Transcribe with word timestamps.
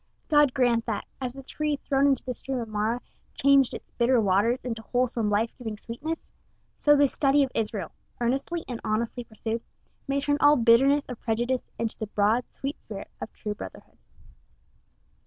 God 0.29 0.55
grant 0.55 0.87
that, 0.87 1.05
as 1.21 1.33
the 1.33 1.43
tree 1.43 1.75
thrown 1.75 2.07
into 2.07 2.23
the 2.23 2.33
stream 2.33 2.57
of 2.57 2.67
Marah 2.67 3.01
changed 3.35 3.75
its 3.75 3.91
bitter 3.91 4.19
waters 4.19 4.57
into 4.63 4.81
wholesome, 4.81 5.29
life 5.29 5.51
giving 5.59 5.77
sweetness, 5.77 6.31
so 6.75 6.95
this 6.95 7.11
study 7.13 7.43
of 7.43 7.51
Israel, 7.53 7.91
earnestly 8.19 8.65
and 8.67 8.81
honestly 8.83 9.23
pursued, 9.23 9.61
may 10.07 10.19
turn 10.19 10.37
all 10.41 10.55
bitterness 10.55 11.05
of 11.05 11.21
prejudice 11.21 11.69
into 11.77 11.99
the 11.99 12.07
broad, 12.07 12.45
sweet 12.49 12.81
spirit 12.81 13.11
of 13.21 13.31
true 13.33 13.53
brotherhood! 13.53 13.99